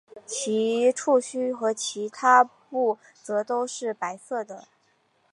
[0.25, 4.65] 其触须和其他步足则都是白色的。